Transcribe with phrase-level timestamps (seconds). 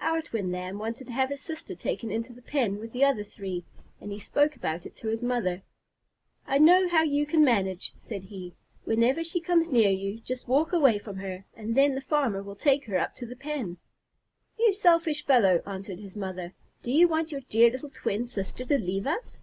[0.00, 3.22] Our twin Lamb wanted to have his sister taken into the pen with the other
[3.22, 3.66] three,
[4.00, 5.60] and he spoke about it to his mother.
[6.46, 8.54] "I know how you can manage," said he.
[8.84, 12.56] "Whenever she comes near you, just walk away from her, and then the farmer will
[12.56, 13.76] take her up to the pen."
[14.58, 16.54] "You selfish fellow!" answered his mother.
[16.82, 19.42] "Do you want your dear little twin sister to leave us?"